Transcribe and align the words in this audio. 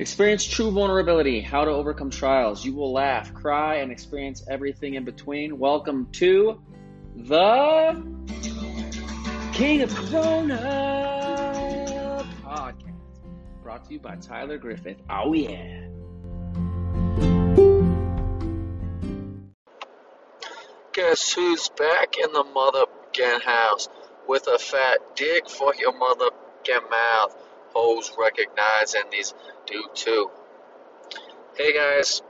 Experience 0.00 0.46
true 0.46 0.70
vulnerability, 0.70 1.40
how 1.40 1.64
to 1.64 1.72
overcome 1.72 2.08
trials. 2.08 2.64
You 2.64 2.72
will 2.72 2.92
laugh, 2.92 3.34
cry, 3.34 3.78
and 3.78 3.90
experience 3.90 4.44
everything 4.48 4.94
in 4.94 5.04
between. 5.04 5.58
Welcome 5.58 6.06
to 6.12 6.62
the 7.16 8.00
King 9.52 9.82
of 9.82 9.92
Corona 9.92 10.54
podcast, 12.44 12.94
brought 13.64 13.86
to 13.86 13.94
you 13.94 13.98
by 13.98 14.14
Tyler 14.14 14.56
Griffith. 14.56 14.98
Oh, 15.10 15.32
yeah. 15.32 15.88
Guess 20.92 21.32
who's 21.32 21.70
back 21.70 22.14
in 22.22 22.32
the 22.32 22.44
motherfucking 22.44 23.42
house 23.42 23.88
with 24.28 24.46
a 24.46 24.60
fat 24.60 25.16
dick 25.16 25.50
for 25.50 25.74
your 25.74 25.92
motherfucking 25.92 26.88
mouth? 26.88 27.47
Hoes 27.78 28.10
recognizing 28.18 29.02
these 29.12 29.34
do 29.66 29.84
too. 29.94 30.28
Hey 31.56 31.72
guys, 31.72 32.22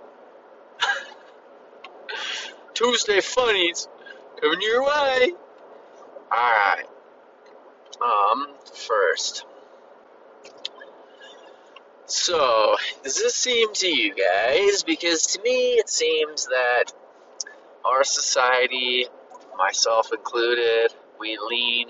Tuesday 2.74 3.22
funnies 3.22 3.88
coming 4.38 4.60
your 4.60 4.84
way. 4.84 5.32
Alright, 6.30 6.84
um, 8.02 8.48
first. 8.74 9.46
So, 12.04 12.76
does 13.02 13.16
this 13.16 13.34
seem 13.34 13.72
to 13.72 13.88
you 13.88 14.14
guys? 14.14 14.82
Because 14.82 15.28
to 15.28 15.42
me, 15.42 15.78
it 15.78 15.88
seems 15.88 16.44
that 16.48 16.92
our 17.86 18.04
society, 18.04 19.06
myself 19.56 20.10
included, 20.12 20.92
we 21.18 21.38
lean, 21.38 21.88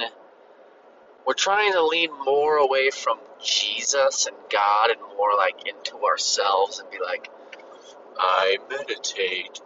we're 1.29 1.35
trying 1.35 1.75
to 1.75 1.85
lean 1.85 2.09
more 2.25 2.57
away 2.57 2.89
from 2.89 3.19
Jesus 3.45 4.27
and 4.27 4.37
God 4.51 4.89
and 4.89 4.99
more 5.15 5.37
like 5.37 5.69
into 5.69 6.03
ourselves 6.07 6.79
and 6.79 6.91
be 6.91 6.97
like, 7.05 7.29
I 8.19 8.57
meditate. 8.71 9.61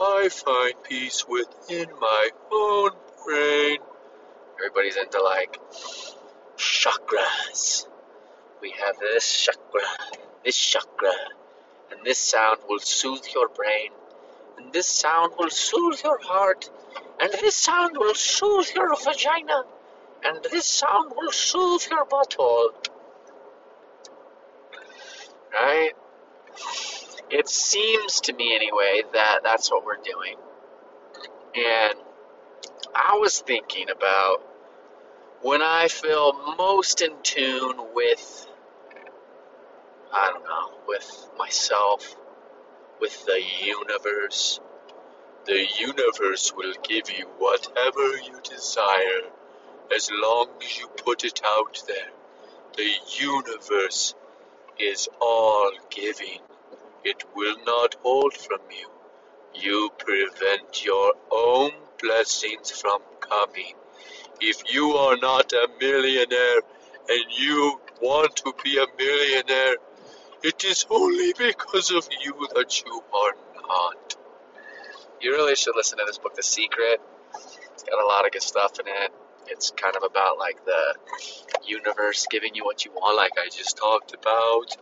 I 0.00 0.28
find 0.28 0.74
peace 0.84 1.26
within 1.28 1.88
my 2.00 2.28
own 2.52 2.90
brain. 3.26 3.78
Everybody's 4.60 4.94
into 4.94 5.20
like 5.20 5.58
chakras. 6.56 7.88
We 8.60 8.72
have 8.86 8.96
this 9.00 9.44
chakra, 9.44 9.82
this 10.44 10.56
chakra, 10.56 11.10
and 11.90 11.98
this 12.04 12.20
sound 12.20 12.60
will 12.68 12.78
soothe 12.78 13.24
your 13.34 13.48
brain, 13.48 13.90
and 14.56 14.72
this 14.72 14.86
sound 14.86 15.32
will 15.36 15.50
soothe 15.50 16.00
your 16.04 16.20
heart, 16.22 16.70
and 17.20 17.32
this 17.32 17.56
sound 17.56 17.96
will 17.96 18.14
soothe 18.14 18.68
your 18.76 18.94
vagina, 18.94 19.64
and 20.24 20.42
this 20.50 20.66
sound 20.66 21.12
will 21.16 21.32
soothe 21.32 21.82
your 21.90 22.06
butthole. 22.06 22.70
Right? 25.52 25.92
It 27.30 27.48
seems 27.48 28.20
to 28.22 28.32
me, 28.32 28.54
anyway, 28.54 29.02
that 29.12 29.40
that's 29.42 29.70
what 29.70 29.84
we're 29.84 29.96
doing. 29.96 30.36
And 31.54 31.94
I 32.94 33.18
was 33.18 33.40
thinking 33.40 33.88
about 33.90 34.42
when 35.40 35.62
I 35.62 35.88
feel 35.88 36.32
most 36.56 37.02
in 37.02 37.12
tune 37.22 37.76
with, 37.94 38.46
I 40.12 40.30
don't 40.30 40.44
know, 40.44 40.78
with 40.86 41.28
myself, 41.38 42.14
with 43.00 43.24
the 43.24 43.40
universe. 43.64 44.60
The 45.46 45.66
universe 45.80 46.52
will 46.56 46.74
give 46.82 47.10
you 47.10 47.26
whatever 47.38 48.16
you 48.18 48.40
desire 48.44 49.30
as 49.94 50.10
long 50.10 50.48
as 50.62 50.78
you 50.78 50.88
put 50.88 51.24
it 51.24 51.40
out 51.44 51.82
there. 51.86 52.10
The 52.76 52.90
universe 53.18 54.14
is 54.78 55.08
all 55.20 55.72
giving. 55.90 56.40
It 57.04 57.24
will 57.34 57.56
not 57.66 57.96
hold 58.02 58.34
from 58.34 58.60
you. 58.70 58.88
You 59.54 59.90
prevent 59.98 60.84
your 60.84 61.12
own 61.30 61.72
blessings 62.00 62.70
from 62.70 63.00
coming. 63.20 63.74
If 64.40 64.62
you 64.72 64.92
are 64.92 65.16
not 65.16 65.52
a 65.52 65.68
millionaire 65.80 66.60
and 67.08 67.24
you 67.38 67.80
want 68.00 68.36
to 68.36 68.54
be 68.64 68.78
a 68.78 68.86
millionaire, 68.98 69.76
it 70.42 70.64
is 70.64 70.86
only 70.90 71.32
because 71.36 71.90
of 71.90 72.08
you 72.24 72.48
that 72.54 72.82
you 72.84 73.02
are 73.14 73.34
not. 73.62 74.16
You 75.20 75.32
really 75.32 75.54
should 75.54 75.76
listen 75.76 75.98
to 75.98 76.04
this 76.06 76.18
book, 76.18 76.34
The 76.34 76.42
Secret. 76.42 77.00
It's 77.74 77.84
got 77.84 78.02
a 78.02 78.06
lot 78.06 78.26
of 78.26 78.32
good 78.32 78.42
stuff 78.42 78.80
in 78.80 78.86
it. 78.88 79.12
It's 79.48 79.70
kind 79.70 79.96
of 79.96 80.02
about 80.02 80.38
like 80.38 80.64
the 80.64 80.94
universe 81.64 82.26
giving 82.30 82.54
you 82.54 82.64
what 82.64 82.84
you 82.84 82.92
want, 82.92 83.16
like 83.16 83.32
I 83.38 83.48
just 83.48 83.76
talked 83.76 84.14
about. 84.14 84.76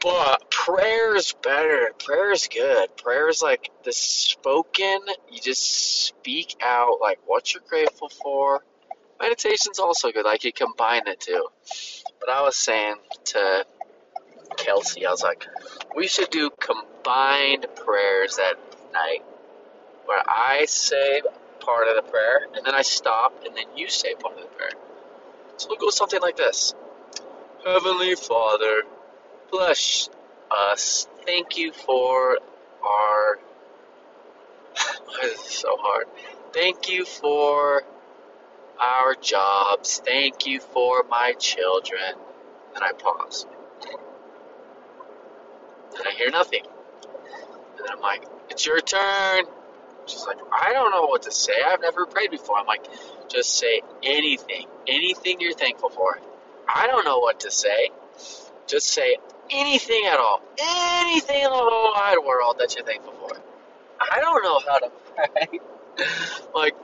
But 0.00 0.50
prayer 0.50 1.16
is 1.16 1.34
better. 1.42 1.88
Prayer 1.98 2.30
is 2.32 2.48
good. 2.48 2.94
Prayer 2.96 3.28
is 3.28 3.40
like 3.40 3.70
the 3.84 3.92
spoken, 3.92 5.00
you 5.30 5.40
just 5.40 6.06
speak 6.06 6.56
out 6.62 6.98
like 7.00 7.18
what 7.26 7.54
you're 7.54 7.62
grateful 7.66 8.10
for. 8.10 8.62
Meditation's 9.20 9.78
also 9.78 10.12
good, 10.12 10.26
like 10.26 10.44
you 10.44 10.52
combine 10.52 11.02
the 11.06 11.16
two. 11.18 11.46
But 12.20 12.28
I 12.28 12.42
was 12.42 12.56
saying 12.56 12.96
to 13.26 13.64
Kelsey, 14.56 15.06
I 15.06 15.10
was 15.10 15.22
like, 15.22 15.46
we 15.96 16.06
should 16.06 16.30
do 16.30 16.50
combined 16.50 17.66
prayers 17.74 18.38
at 18.38 18.58
night 18.92 19.22
where 20.04 20.22
I 20.26 20.66
say 20.66 21.22
part 21.64 21.88
of 21.88 21.96
the 21.96 22.10
prayer 22.10 22.46
and 22.54 22.64
then 22.64 22.74
I 22.74 22.82
stop 22.82 23.44
and 23.44 23.56
then 23.56 23.64
you 23.76 23.88
say 23.88 24.14
part 24.14 24.34
of 24.36 24.42
the 24.42 24.48
prayer. 24.48 24.72
So 25.56 25.68
we'll 25.70 25.78
go 25.78 25.90
something 25.90 26.20
like 26.20 26.36
this 26.36 26.74
Heavenly 27.64 28.14
Father, 28.14 28.82
bless 29.50 30.10
us. 30.50 31.08
Thank 31.24 31.56
you 31.56 31.72
for 31.72 32.38
our. 32.82 33.38
Why 35.06 35.20
is 35.24 35.40
so 35.40 35.76
hard? 35.78 36.06
Thank 36.52 36.90
you 36.90 37.06
for 37.06 37.84
our 38.78 39.14
jobs. 39.14 40.02
Thank 40.04 40.46
you 40.46 40.60
for 40.60 41.04
my 41.04 41.32
children. 41.38 42.14
And 42.74 42.84
I 42.84 42.92
pause. 42.92 43.46
And 45.96 46.06
I 46.06 46.10
hear 46.10 46.30
nothing. 46.30 46.64
And 46.64 47.78
then 47.78 47.86
I'm 47.92 48.00
like, 48.00 48.24
it's 48.50 48.66
your 48.66 48.80
turn. 48.80 49.44
She's 50.06 50.26
like, 50.26 50.38
I 50.52 50.72
don't 50.72 50.90
know 50.90 51.06
what 51.06 51.22
to 51.22 51.32
say. 51.32 51.54
I've 51.66 51.80
never 51.80 52.06
prayed 52.06 52.30
before. 52.30 52.58
I'm 52.58 52.66
like, 52.66 52.86
just 53.28 53.54
say 53.54 53.80
anything. 54.02 54.66
Anything 54.86 55.40
you're 55.40 55.54
thankful 55.54 55.90
for. 55.90 56.18
I 56.72 56.86
don't 56.86 57.04
know 57.04 57.18
what 57.18 57.40
to 57.40 57.50
say. 57.50 57.90
Just 58.66 58.86
say 58.86 59.16
anything 59.50 60.04
at 60.06 60.18
all. 60.18 60.42
Anything 60.58 61.42
in 61.42 61.50
the 61.50 61.56
whole 61.56 61.92
wide 61.92 62.18
world 62.24 62.56
that 62.58 62.74
you're 62.74 62.84
thankful 62.84 63.14
for. 63.14 63.36
I 64.00 64.20
don't 64.20 64.42
know 64.42 64.60
how 64.66 64.78
to 64.78 64.92
pray. 65.14 65.60
like, 66.54 66.74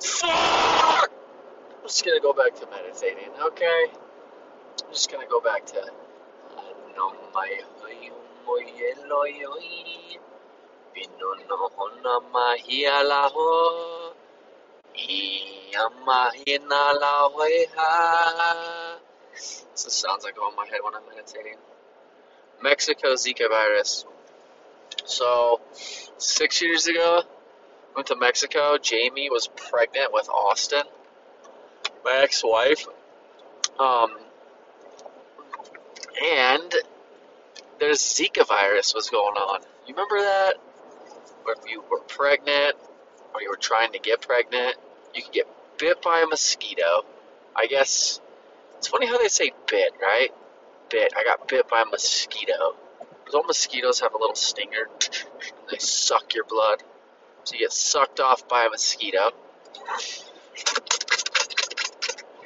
fuck! 0.00 1.10
I'm 1.10 1.88
just 1.88 2.04
gonna 2.04 2.20
go 2.20 2.32
back 2.32 2.54
to 2.60 2.66
meditating, 2.70 3.28
okay? 3.40 3.86
I'm 4.84 4.92
just 4.92 5.10
gonna 5.10 5.26
go 5.26 5.40
back 5.40 5.66
to. 5.66 5.78
Uh, 5.78 6.74
So 19.74 19.88
it 19.88 19.92
sounds 19.92 20.24
like 20.24 20.38
on 20.40 20.54
my 20.56 20.66
head 20.66 20.80
when 20.82 20.94
I'm 20.94 21.02
meditating. 21.08 21.56
Mexico 22.62 23.14
Zika 23.14 23.48
virus. 23.50 24.04
So, 25.04 25.60
six 26.16 26.62
years 26.62 26.86
ago, 26.86 27.22
went 27.94 28.06
to 28.08 28.16
Mexico. 28.16 28.78
Jamie 28.78 29.28
was 29.30 29.48
pregnant 29.48 30.12
with 30.12 30.28
Austin, 30.28 30.84
my 32.04 32.20
ex-wife. 32.22 32.86
Um, 33.78 34.16
and 36.22 36.74
there's 37.80 38.00
Zika 38.00 38.46
virus 38.46 38.94
was 38.94 39.10
going 39.10 39.34
on. 39.34 39.60
You 39.86 39.94
remember 39.94 40.20
that? 40.20 40.54
If 41.46 41.70
you 41.70 41.82
were 41.90 42.00
pregnant 42.00 42.76
or 43.34 43.42
you 43.42 43.50
were 43.50 43.56
trying 43.56 43.92
to 43.92 43.98
get 43.98 44.22
pregnant, 44.22 44.76
you 45.14 45.22
could 45.22 45.32
get 45.32 45.48
bit 45.78 46.02
by 46.02 46.20
a 46.20 46.26
mosquito. 46.26 47.04
I 47.54 47.66
guess 47.66 48.20
it's 48.78 48.88
funny 48.88 49.06
how 49.06 49.18
they 49.18 49.28
say 49.28 49.52
bit, 49.66 49.92
right? 50.00 50.30
Bit. 50.90 51.12
I 51.16 51.24
got 51.24 51.48
bit 51.48 51.68
by 51.68 51.82
a 51.82 51.84
mosquito. 51.86 52.76
All 53.32 53.42
mosquitoes 53.44 54.00
have 54.00 54.14
a 54.14 54.18
little 54.18 54.36
stinger. 54.36 54.88
They 55.70 55.78
suck 55.78 56.34
your 56.34 56.44
blood. 56.44 56.82
So 57.44 57.54
you 57.54 57.60
get 57.60 57.72
sucked 57.72 58.20
off 58.20 58.46
by 58.48 58.66
a 58.66 58.68
mosquito. 58.68 59.30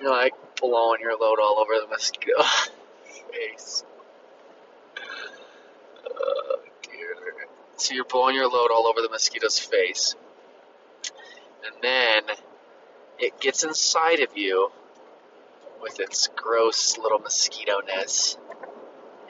You're 0.00 0.10
like 0.10 0.34
blowing 0.60 1.00
your 1.00 1.18
load 1.18 1.40
all 1.40 1.58
over 1.58 1.74
the 1.80 1.88
mosquito 1.88 2.42
face. 3.32 3.84
Dear. 6.06 6.67
So 7.78 7.94
you're 7.94 8.04
blowing 8.04 8.34
your 8.34 8.50
load 8.50 8.70
all 8.72 8.86
over 8.88 9.00
the 9.00 9.08
mosquito's 9.08 9.58
face. 9.58 10.16
And 11.64 11.74
then 11.82 12.22
it 13.18 13.40
gets 13.40 13.64
inside 13.64 14.20
of 14.20 14.36
you 14.36 14.70
with 15.80 16.00
its 16.00 16.28
gross 16.36 16.98
little 16.98 17.20
mosquito 17.20 17.80
ness. 17.86 18.36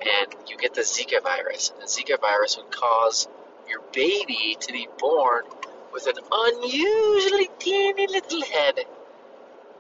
and 0.01 0.35
you 0.49 0.57
get 0.57 0.75
the 0.75 0.83
Zika 0.83 1.23
virus. 1.23 1.71
And 1.71 1.83
the 1.83 1.87
Zika 1.87 2.21
virus 2.21 2.57
would 2.57 2.71
cause 2.71 3.29
your 3.69 3.81
baby 3.93 4.57
to 4.61 4.73
be 4.73 4.89
born 4.99 5.45
with 5.93 6.07
an 6.07 6.15
unusually 6.33 7.49
teeny 7.59 8.07
little 8.07 8.43
head, 8.43 8.81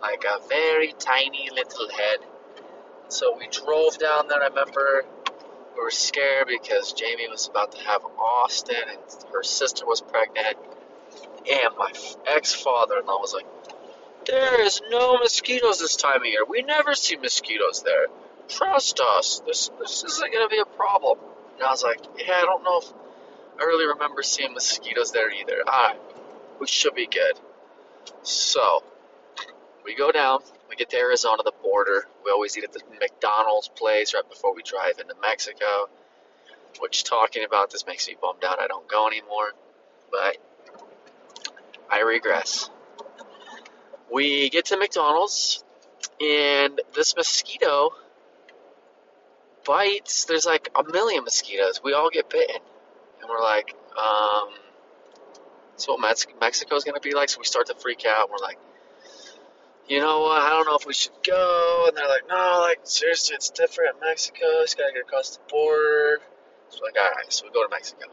like 0.02 0.24
a 0.24 0.46
very 0.48 0.94
tiny 0.98 1.50
little 1.54 1.88
head. 1.90 2.18
So 3.08 3.36
we 3.38 3.48
drove 3.48 3.98
down 3.98 4.28
there. 4.28 4.42
I 4.42 4.48
remember 4.48 5.04
we 5.78 5.84
were 5.84 5.90
scared 5.90 6.48
because 6.48 6.92
Jamie 6.92 7.28
was 7.28 7.46
about 7.46 7.72
to 7.72 7.78
have 7.84 8.02
Austin, 8.18 8.76
and 8.88 8.98
her 9.32 9.44
sister 9.44 9.86
was 9.86 10.00
pregnant. 10.00 10.56
And 11.50 11.76
my 11.78 11.92
ex 12.26 12.52
father 12.52 12.98
in 12.98 13.06
law 13.06 13.20
was 13.20 13.32
like, 13.32 13.46
There 14.26 14.60
is 14.60 14.82
no 14.90 15.18
mosquitoes 15.18 15.78
this 15.78 15.96
time 15.96 16.22
of 16.22 16.26
year. 16.26 16.44
We 16.48 16.62
never 16.62 16.94
see 16.94 17.16
mosquitoes 17.16 17.82
there. 17.84 18.06
Trust 18.48 19.00
us. 19.00 19.40
This, 19.46 19.70
this 19.78 20.02
isn't 20.04 20.32
going 20.32 20.48
to 20.48 20.50
be 20.50 20.60
a 20.60 20.76
problem. 20.76 21.18
And 21.54 21.62
I 21.62 21.70
was 21.70 21.84
like, 21.84 22.00
Yeah, 22.18 22.34
I 22.34 22.42
don't 22.42 22.64
know 22.64 22.78
if 22.78 22.92
I 23.60 23.64
really 23.64 23.86
remember 23.86 24.22
seeing 24.22 24.52
mosquitoes 24.52 25.12
there 25.12 25.30
either. 25.30 25.62
Alright, 25.66 26.00
we 26.60 26.66
should 26.66 26.94
be 26.94 27.06
good. 27.06 27.38
So, 28.22 28.82
we 29.84 29.94
go 29.94 30.10
down, 30.10 30.40
we 30.68 30.76
get 30.76 30.90
to 30.90 30.98
Arizona, 30.98 31.42
the 31.44 31.52
border. 31.62 32.06
We 32.24 32.30
always 32.30 32.56
eat 32.56 32.64
at 32.64 32.72
the 32.72 32.80
McDonald's 33.00 33.68
place 33.68 34.14
right 34.14 34.28
before 34.28 34.54
we 34.54 34.62
drive 34.62 34.98
into 35.00 35.14
Mexico. 35.20 35.88
Which, 36.80 37.04
talking 37.04 37.44
about 37.44 37.70
this 37.70 37.86
makes 37.86 38.06
me 38.06 38.16
bummed 38.20 38.44
out. 38.44 38.60
I 38.60 38.66
don't 38.66 38.86
go 38.86 39.06
anymore. 39.06 39.52
But 40.10 40.36
I 41.90 42.00
regress. 42.00 42.70
We 44.12 44.50
get 44.50 44.66
to 44.66 44.76
McDonald's, 44.76 45.64
and 46.20 46.80
this 46.94 47.16
mosquito 47.16 47.90
bites. 49.68 50.24
There's 50.24 50.46
like 50.46 50.70
a 50.74 50.82
million 50.82 51.24
mosquitoes. 51.24 51.80
We 51.84 51.92
all 51.92 52.10
get 52.10 52.28
bitten. 52.30 52.56
And 53.20 53.28
we're 53.28 53.42
like, 53.42 53.74
um, 53.98 54.48
that's 55.70 55.86
what 55.86 56.00
Mex- 56.00 56.26
Mexico's 56.40 56.84
to 56.84 57.00
be 57.00 57.14
like. 57.14 57.28
So 57.28 57.38
we 57.38 57.44
start 57.44 57.66
to 57.66 57.74
freak 57.74 58.04
out. 58.06 58.30
We're 58.30 58.38
like, 58.38 58.58
you 59.88 60.00
know 60.00 60.20
what? 60.20 60.42
I 60.42 60.50
don't 60.50 60.66
know 60.66 60.76
if 60.76 60.86
we 60.86 60.92
should 60.92 61.12
go. 61.26 61.84
And 61.88 61.96
they're 61.96 62.08
like, 62.08 62.28
no, 62.28 62.60
like, 62.60 62.80
seriously, 62.84 63.34
it's 63.34 63.50
different 63.50 63.96
in 63.96 64.00
Mexico. 64.08 64.44
It's 64.60 64.74
got 64.74 64.88
to 64.88 64.92
get 64.92 65.02
across 65.02 65.36
the 65.36 65.42
border. 65.48 66.20
So 66.68 66.80
we're 66.82 66.88
like, 66.88 66.96
all 67.00 67.10
right. 67.16 67.32
So 67.32 67.46
we 67.46 67.52
go 67.52 67.64
to 67.64 67.70
Mexico. 67.70 68.06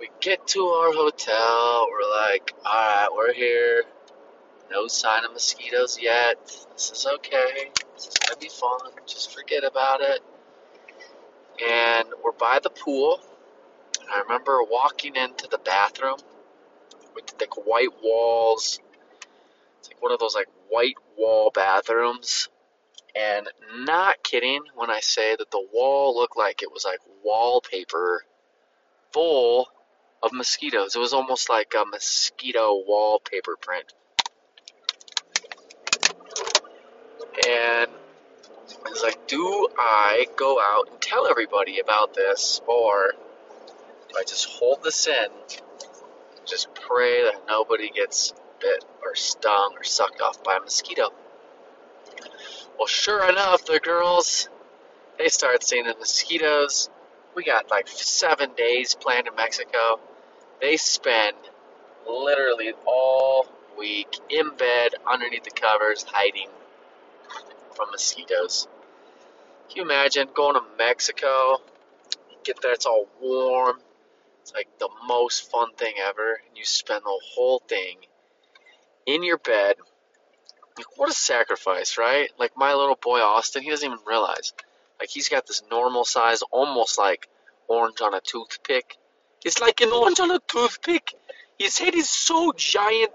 We 0.00 0.10
get 0.20 0.46
to 0.48 0.60
our 0.60 0.92
hotel. 0.92 1.86
We're 1.90 2.32
like, 2.32 2.52
all 2.64 2.72
right, 2.74 3.08
we're 3.14 3.32
here. 3.32 3.84
No 4.70 4.88
sign 4.88 5.24
of 5.24 5.32
mosquitoes 5.32 5.98
yet. 6.00 6.44
This 6.72 6.90
is 6.90 7.06
okay. 7.06 7.70
This 7.94 8.08
is 8.08 8.14
going 8.14 8.34
to 8.34 8.38
be 8.40 8.48
fun. 8.48 8.80
Just 9.06 9.32
forget 9.32 9.62
about 9.64 10.00
it. 10.00 10.20
And 11.66 12.08
we're 12.24 12.32
by 12.32 12.58
the 12.62 12.70
pool. 12.70 13.20
And 14.00 14.10
I 14.10 14.20
remember 14.22 14.58
walking 14.62 15.14
into 15.14 15.46
the 15.48 15.58
bathroom 15.58 16.18
with 17.14 17.32
like 17.40 17.66
white 17.66 18.02
walls. 18.02 18.80
It's 19.96 20.02
one 20.02 20.12
of 20.12 20.18
those 20.18 20.34
like 20.34 20.48
white 20.68 20.96
wall 21.16 21.50
bathrooms. 21.54 22.50
And 23.14 23.48
not 23.78 24.22
kidding 24.22 24.60
when 24.74 24.90
I 24.90 25.00
say 25.00 25.34
that 25.36 25.50
the 25.50 25.66
wall 25.72 26.14
looked 26.14 26.36
like 26.36 26.62
it 26.62 26.70
was 26.70 26.84
like 26.84 26.98
wallpaper 27.24 28.24
full 29.12 29.68
of 30.22 30.32
mosquitoes. 30.34 30.94
It 30.94 30.98
was 30.98 31.14
almost 31.14 31.48
like 31.48 31.72
a 31.74 31.86
mosquito 31.86 32.82
wallpaper 32.86 33.56
print. 33.58 33.94
And 37.48 37.90
I 38.84 38.90
was 38.90 39.02
like, 39.02 39.26
do 39.26 39.68
I 39.78 40.26
go 40.36 40.60
out 40.60 40.90
and 40.90 41.00
tell 41.00 41.26
everybody 41.26 41.80
about 41.80 42.12
this, 42.12 42.60
or 42.66 43.12
do 44.10 44.18
I 44.18 44.24
just 44.24 44.46
hold 44.46 44.82
this 44.82 45.06
in 45.06 45.28
just 46.46 46.72
pray 46.74 47.24
that 47.24 47.42
nobody 47.48 47.90
gets 47.90 48.32
bit 48.66 48.84
or 49.02 49.14
stung 49.14 49.74
or 49.76 49.84
sucked 49.84 50.20
off 50.20 50.42
by 50.42 50.56
a 50.56 50.60
mosquito? 50.60 51.10
Well, 52.78 52.86
sure 52.86 53.28
enough, 53.28 53.64
the 53.64 53.78
girls, 53.78 54.48
they 55.18 55.28
started 55.28 55.62
seeing 55.62 55.84
the 55.84 55.94
mosquitoes. 55.94 56.90
We 57.34 57.44
got 57.44 57.70
like 57.70 57.88
seven 57.88 58.50
days 58.56 58.94
planned 58.94 59.28
in 59.28 59.34
Mexico. 59.36 60.00
They 60.60 60.76
spend 60.76 61.36
literally 62.08 62.72
all 62.86 63.46
week 63.78 64.18
in 64.28 64.50
bed 64.56 64.94
underneath 65.06 65.44
the 65.44 65.50
covers 65.50 66.04
hiding 66.08 66.48
from 67.74 67.90
mosquitoes. 67.90 68.68
Can 69.68 69.76
you 69.76 69.82
imagine 69.82 70.28
going 70.34 70.54
to 70.54 70.62
Mexico? 70.78 71.58
Get 72.44 72.62
there, 72.62 72.72
it's 72.72 72.86
all 72.86 73.08
warm. 73.20 73.78
It's 74.42 74.54
like 74.54 74.68
the 74.78 74.88
most 75.06 75.50
fun 75.50 75.74
thing 75.74 75.94
ever. 76.02 76.40
And 76.46 76.56
you 76.56 76.64
spend 76.64 77.02
the 77.04 77.20
whole 77.34 77.60
thing 77.68 77.96
in 79.06 79.22
your 79.22 79.38
bed. 79.38 79.76
Like, 80.76 80.98
what 80.98 81.08
a 81.08 81.14
sacrifice, 81.14 81.96
right? 81.96 82.30
Like 82.38 82.52
my 82.56 82.74
little 82.74 82.98
boy 83.00 83.20
Austin, 83.20 83.62
he 83.62 83.70
doesn't 83.70 83.86
even 83.86 84.04
realize. 84.06 84.52
Like 85.00 85.08
he's 85.08 85.28
got 85.28 85.46
this 85.46 85.62
normal 85.70 86.04
size, 86.04 86.42
almost 86.50 86.98
like 86.98 87.28
orange 87.68 88.00
on 88.00 88.14
a 88.14 88.20
toothpick. 88.20 88.96
It's 89.44 89.60
like 89.60 89.80
an 89.80 89.92
orange 89.92 90.20
on 90.20 90.30
a 90.30 90.40
toothpick. 90.46 91.14
His 91.58 91.78
head 91.78 91.94
is 91.94 92.08
so 92.08 92.52
giant. 92.56 93.12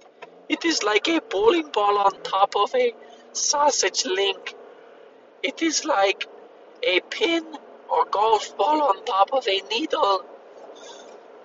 It 0.50 0.66
is 0.66 0.84
like 0.84 1.08
a 1.08 1.22
bowling 1.22 1.70
ball 1.72 1.98
on 1.98 2.24
top 2.24 2.56
of 2.56 2.74
a 2.76 2.94
sausage 3.34 4.06
link. 4.06 4.56
It 5.44 5.62
is 5.62 5.86
like 5.86 6.28
a 6.84 7.00
pin 7.02 7.46
or 7.90 8.06
golf 8.06 8.58
ball 8.58 8.82
on 8.82 9.06
top 9.06 9.34
of 9.34 9.48
a 9.48 9.62
needle. 9.70 10.26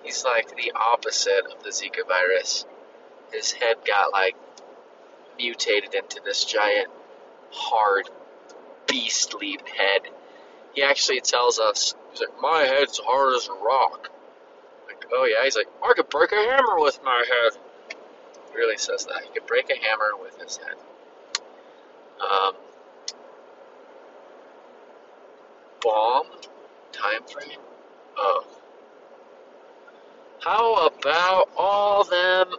He's 0.03 0.23
like 0.23 0.55
the 0.55 0.71
opposite 0.75 1.45
of 1.53 1.63
the 1.63 1.69
Zika 1.69 2.07
virus. 2.07 2.65
His 3.31 3.51
head 3.51 3.77
got 3.85 4.11
like 4.11 4.35
mutated 5.37 5.93
into 5.93 6.21
this 6.23 6.45
giant, 6.45 6.89
hard, 7.51 8.09
beastly 8.87 9.57
head. 9.77 10.01
He 10.73 10.83
actually 10.83 11.21
tells 11.21 11.59
us, 11.59 11.95
he's 12.11 12.21
like, 12.21 12.41
my 12.41 12.61
head's 12.61 12.99
hard 13.03 13.35
as 13.35 13.47
a 13.47 13.53
rock. 13.53 14.09
Like, 14.87 15.05
oh 15.11 15.25
yeah, 15.25 15.43
he's 15.43 15.55
like, 15.55 15.67
I 15.83 15.93
could 15.93 16.09
break 16.09 16.31
a 16.31 16.35
hammer 16.35 16.79
with 16.79 16.99
my 17.03 17.23
head. 17.27 17.59
He 18.51 18.57
really 18.57 18.77
says 18.77 19.05
that. 19.05 19.23
He 19.23 19.29
could 19.39 19.47
break 19.47 19.69
a 19.69 19.75
hammer 19.75 20.11
with 20.21 20.39
his 20.41 20.57
head. 20.57 20.75
Um, 22.21 22.53
bomb 25.81 26.27
time 26.91 27.23
frame. 27.27 27.59
Oh. 28.17 28.45
How 30.39 30.87
about 30.87 31.49
all 31.57 32.03
them 32.03 32.55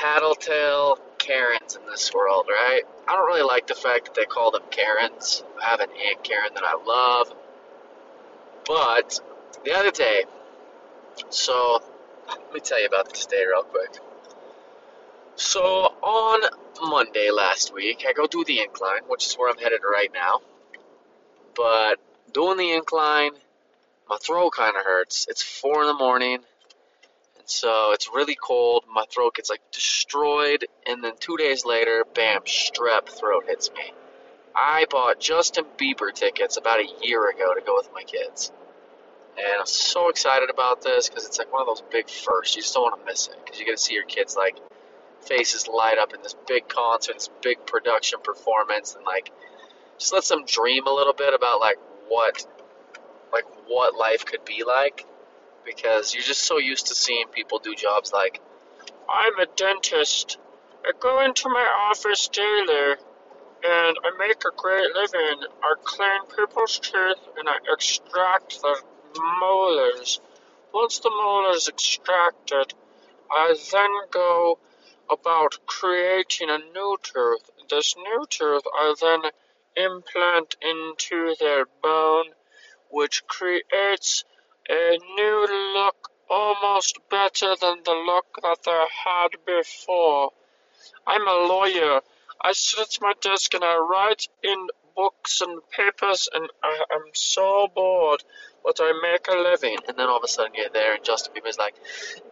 tattletale 0.00 0.98
Karens 1.18 1.76
in 1.76 1.86
this 1.90 2.12
world, 2.12 2.46
right? 2.48 2.82
I 3.08 3.12
don't 3.12 3.26
really 3.26 3.42
like 3.42 3.66
the 3.66 3.74
fact 3.74 4.06
that 4.06 4.14
they 4.14 4.24
call 4.24 4.50
them 4.50 4.62
Karens. 4.70 5.42
I 5.62 5.66
have 5.66 5.80
an 5.80 5.90
Aunt 5.90 6.22
Karen 6.22 6.54
that 6.54 6.64
I 6.64 6.74
love. 6.74 7.34
But 8.66 9.20
the 9.64 9.72
other 9.72 9.90
day, 9.90 10.24
so 11.30 11.80
let 12.28 12.52
me 12.52 12.60
tell 12.60 12.80
you 12.80 12.86
about 12.86 13.08
this 13.08 13.26
day 13.26 13.44
real 13.46 13.62
quick. 13.62 13.98
So 15.36 15.60
on 15.62 16.40
Monday 16.82 17.30
last 17.30 17.72
week, 17.72 18.04
I 18.08 18.12
go 18.12 18.26
do 18.26 18.44
the 18.44 18.60
incline, 18.60 19.02
which 19.08 19.26
is 19.26 19.34
where 19.34 19.50
I'm 19.50 19.58
headed 19.58 19.80
right 19.90 20.10
now. 20.12 20.40
But 21.54 21.96
doing 22.32 22.58
the 22.58 22.72
incline, 22.72 23.32
my 24.08 24.18
throat 24.18 24.50
kind 24.50 24.76
of 24.76 24.84
hurts. 24.84 25.26
It's 25.28 25.42
four 25.42 25.82
in 25.82 25.86
the 25.86 25.94
morning, 25.94 26.40
so 27.46 27.92
it's 27.92 28.08
really 28.12 28.34
cold. 28.34 28.84
My 28.92 29.04
throat 29.10 29.36
gets 29.36 29.50
like 29.50 29.62
destroyed, 29.72 30.66
and 30.86 31.02
then 31.02 31.12
two 31.18 31.36
days 31.36 31.64
later, 31.64 32.04
bam, 32.14 32.42
strep 32.42 33.08
throat 33.08 33.44
hits 33.46 33.70
me. 33.72 33.92
I 34.54 34.86
bought 34.90 35.20
Justin 35.20 35.64
Bieber 35.78 36.12
tickets 36.12 36.56
about 36.56 36.80
a 36.80 36.88
year 37.02 37.28
ago 37.30 37.54
to 37.54 37.60
go 37.60 37.76
with 37.76 37.88
my 37.94 38.02
kids. 38.02 38.50
And 39.38 39.60
I'm 39.60 39.66
so 39.66 40.08
excited 40.08 40.50
about 40.50 40.82
this 40.82 41.08
because 41.08 41.26
it's 41.26 41.38
like 41.38 41.52
one 41.52 41.60
of 41.60 41.66
those 41.66 41.82
big 41.92 42.08
firsts. 42.08 42.56
You 42.56 42.62
just 42.62 42.74
don't 42.74 42.84
want 42.84 43.00
to 43.00 43.06
miss 43.06 43.28
it 43.28 43.36
because 43.44 43.60
you 43.60 43.66
get 43.66 43.76
to 43.76 43.82
see 43.82 43.94
your 43.94 44.06
kids 44.06 44.34
like 44.34 44.56
faces 45.20 45.68
light 45.68 45.98
up 45.98 46.14
in 46.14 46.22
this 46.22 46.34
big 46.48 46.68
concert, 46.68 47.14
this 47.14 47.30
big 47.42 47.64
production 47.66 48.18
performance, 48.24 48.94
and 48.94 49.04
like 49.04 49.30
just 49.98 50.12
lets 50.12 50.28
them 50.28 50.44
dream 50.46 50.86
a 50.86 50.92
little 50.92 51.12
bit 51.12 51.34
about 51.34 51.60
like 51.60 51.76
what 52.08 52.46
like 53.32 53.44
what 53.68 53.94
life 53.94 54.24
could 54.24 54.44
be 54.44 54.64
like 54.64 55.06
because 55.66 56.14
you're 56.14 56.22
just 56.22 56.42
so 56.42 56.58
used 56.58 56.86
to 56.86 56.94
seeing 56.94 57.26
people 57.28 57.58
do 57.58 57.74
jobs 57.74 58.12
like 58.12 58.40
I'm 59.08 59.38
a 59.38 59.46
dentist. 59.56 60.38
I 60.84 60.92
go 60.98 61.20
into 61.20 61.48
my 61.48 61.88
office 61.90 62.28
daily 62.28 62.94
and 63.68 63.96
I 64.04 64.10
make 64.18 64.42
a 64.44 64.56
great 64.56 64.94
living. 64.94 65.46
I 65.62 65.74
clean 65.82 66.26
people's 66.36 66.78
teeth 66.78 67.28
and 67.36 67.48
I 67.48 67.56
extract 67.72 68.62
the 68.62 68.80
molars. 69.40 70.20
Once 70.72 71.00
the 71.00 71.10
molars 71.10 71.68
extracted, 71.68 72.74
I 73.30 73.56
then 73.72 73.90
go 74.10 74.58
about 75.10 75.58
creating 75.66 76.50
a 76.50 76.58
new 76.58 76.96
tooth. 77.02 77.50
This 77.68 77.96
new 77.96 78.24
tooth 78.30 78.62
I 78.72 78.94
then 79.00 79.22
implant 79.76 80.56
into 80.62 81.34
their 81.38 81.66
bone 81.82 82.26
which 82.90 83.26
creates 83.26 84.24
a 84.68 84.98
new 85.16 85.74
look 85.74 86.10
almost 86.28 86.98
better 87.08 87.54
than 87.60 87.82
the 87.84 87.92
look 87.92 88.26
that 88.42 88.58
they 88.64 88.84
had 89.04 89.28
before. 89.46 90.30
I'm 91.06 91.26
a 91.26 91.46
lawyer. 91.46 92.00
I 92.40 92.52
sit 92.52 92.80
at 92.80 92.98
my 93.00 93.12
desk 93.20 93.54
and 93.54 93.64
I 93.64 93.76
write 93.78 94.28
in 94.42 94.68
books 94.96 95.42
and 95.42 95.60
papers, 95.70 96.28
and 96.32 96.48
I 96.62 96.84
am 96.92 97.02
so 97.12 97.68
bored, 97.74 98.24
but 98.64 98.78
I 98.80 98.92
make 99.02 99.28
a 99.28 99.38
living. 99.38 99.76
And 99.86 99.96
then 99.96 100.08
all 100.08 100.16
of 100.16 100.24
a 100.24 100.28
sudden 100.28 100.52
you're 100.54 100.70
there, 100.70 100.94
and 100.94 101.04
Justin 101.04 101.34
Bieber's 101.34 101.58
like, 101.58 101.74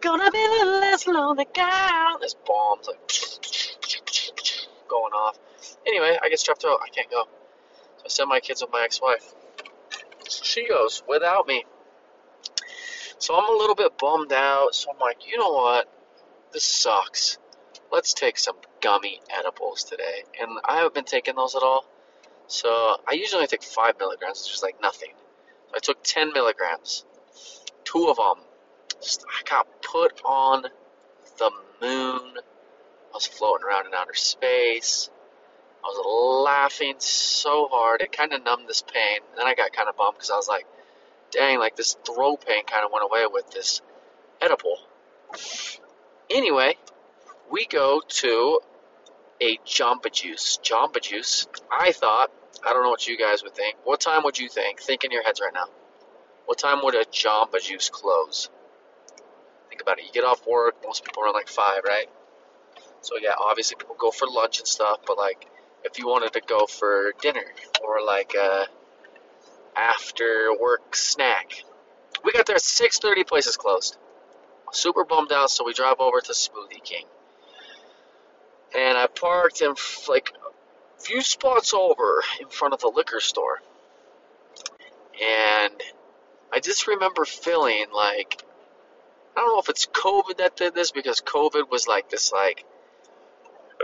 "Gonna 0.01 0.31
be 0.31 0.37
little 0.37 0.79
less 0.79 1.07
lonely, 1.07 1.45
girl." 1.45 2.17
There's 2.19 2.33
bombs 2.33 2.87
like 2.87 3.07
going 4.87 5.13
off. 5.13 5.37
Anyway, 5.85 6.17
I 6.21 6.29
get 6.29 6.39
strapped 6.39 6.65
out. 6.65 6.79
I 6.83 6.89
can't 6.89 7.09
go. 7.09 7.25
So 7.97 8.03
I 8.05 8.07
send 8.07 8.29
my 8.29 8.39
kids 8.39 8.61
with 8.61 8.71
my 8.71 8.83
ex-wife. 8.83 9.33
She 10.27 10.67
goes 10.67 11.03
without 11.07 11.47
me. 11.47 11.65
So 13.17 13.35
I'm 13.35 13.49
a 13.49 13.57
little 13.57 13.75
bit 13.75 13.97
bummed 13.97 14.33
out. 14.33 14.75
So 14.75 14.91
I'm 14.91 14.99
like, 14.99 15.27
you 15.27 15.37
know 15.37 15.51
what? 15.51 15.91
This 16.51 16.63
sucks. 16.63 17.37
Let's 17.91 18.13
take 18.13 18.37
some 18.37 18.55
gummy 18.81 19.19
edibles 19.37 19.83
today. 19.83 20.23
And 20.39 20.49
I 20.65 20.77
haven't 20.77 20.93
been 20.93 21.05
taking 21.05 21.35
those 21.35 21.55
at 21.55 21.63
all. 21.63 21.85
So 22.47 22.69
I 22.69 23.13
usually 23.13 23.37
only 23.37 23.47
take 23.47 23.63
five 23.63 23.97
milligrams, 23.99 24.43
which 24.45 24.55
is 24.55 24.63
like 24.63 24.81
nothing. 24.81 25.13
So 25.67 25.73
I 25.75 25.79
took 25.79 26.03
10 26.03 26.33
milligrams. 26.33 27.05
Two 27.83 28.07
of 28.09 28.17
them. 28.17 28.43
Just, 29.01 29.25
I 29.27 29.49
got 29.49 29.67
put 29.81 30.21
on 30.23 30.63
the 31.37 31.51
moon. 31.81 32.33
I 32.37 33.13
was 33.13 33.27
floating 33.27 33.65
around 33.65 33.87
in 33.87 33.93
outer 33.93 34.13
space. 34.13 35.09
I 35.83 35.87
was 35.87 36.43
laughing 36.45 36.95
so 36.97 37.67
hard. 37.71 38.01
It 38.01 38.11
kind 38.11 38.33
of 38.33 38.43
numbed 38.43 38.67
this 38.67 38.81
pain. 38.81 39.19
And 39.29 39.39
then 39.39 39.47
I 39.47 39.53
got 39.53 39.71
kind 39.71 39.87
of 39.87 39.95
bummed 39.95 40.15
because 40.15 40.31
I 40.31 40.35
was 40.35 40.47
like, 40.47 40.65
dang, 41.31 41.59
like 41.59 41.75
this 41.75 41.95
throat 42.05 42.45
pain 42.45 42.65
kind 42.65 42.85
of 42.85 42.91
went 42.91 43.05
away 43.05 43.25
with 43.31 43.51
this 43.51 43.81
edible. 44.41 44.77
Anyway, 46.29 46.75
we 47.51 47.65
go 47.65 48.01
to 48.07 48.59
a 49.41 49.57
Jamba 49.65 50.11
Juice. 50.11 50.59
Jamba 50.63 51.01
Juice, 51.01 51.47
I 51.71 51.91
thought, 51.91 52.31
I 52.65 52.73
don't 52.73 52.83
know 52.83 52.89
what 52.89 53.07
you 53.07 53.17
guys 53.17 53.43
would 53.43 53.53
think. 53.53 53.77
What 53.83 54.01
time 54.01 54.23
would 54.23 54.39
you 54.39 54.49
think? 54.49 54.81
Think 54.81 55.03
in 55.03 55.11
your 55.11 55.23
heads 55.23 55.41
right 55.41 55.53
now. 55.53 55.65
What 56.45 56.57
time 56.57 56.79
would 56.83 56.95
a 56.95 57.05
Jamba 57.05 57.61
Juice 57.61 57.89
close? 57.89 58.49
Think 59.69 59.81
about 59.81 59.99
it. 59.99 60.05
You 60.05 60.11
get 60.11 60.23
off 60.23 60.47
work, 60.47 60.75
most 60.83 61.03
people 61.03 61.23
are 61.23 61.33
like 61.33 61.47
5, 61.47 61.81
right? 61.85 62.07
So, 63.01 63.17
yeah, 63.21 63.33
obviously 63.39 63.75
people 63.75 63.95
go 63.99 64.11
for 64.11 64.27
lunch 64.27 64.59
and 64.59 64.67
stuff, 64.67 64.99
but 65.05 65.17
like 65.17 65.47
if 65.83 65.99
you 65.99 66.07
wanted 66.07 66.33
to 66.33 66.41
go 66.41 66.65
for 66.65 67.13
dinner 67.21 67.45
or 67.83 68.03
like 68.03 68.33
a 68.33 68.65
after 69.75 70.55
work 70.59 70.95
snack. 70.95 71.63
We 72.23 72.31
got 72.31 72.45
there 72.45 72.55
at 72.55 72.61
6:30. 72.61 73.23
Places 73.23 73.57
closed. 73.57 73.97
Super 74.71 75.05
bummed 75.05 75.31
out, 75.31 75.49
so 75.51 75.63
we 75.63 75.73
drive 75.73 75.99
over 75.99 76.19
to 76.21 76.31
Smoothie 76.31 76.83
King. 76.83 77.05
And 78.75 78.97
I 78.97 79.07
parked 79.07 79.61
in 79.61 79.75
like 80.09 80.33
a 80.97 81.01
few 81.01 81.21
spots 81.21 81.73
over 81.73 82.23
in 82.41 82.49
front 82.49 82.73
of 82.73 82.81
the 82.81 82.89
liquor 82.89 83.19
store. 83.19 83.61
And 85.21 85.81
I 86.51 86.59
just 86.59 86.87
remember 86.87 87.25
feeling 87.25 87.85
like 87.93 88.43
I 89.35 89.41
don't 89.41 89.53
know 89.53 89.59
if 89.59 89.69
it's 89.69 89.85
COVID 89.85 90.37
that 90.37 90.55
did 90.55 90.73
this 90.73 90.91
because 90.91 91.21
COVID 91.21 91.69
was 91.69 91.87
like 91.87 92.09
this 92.09 92.31
like 92.31 92.65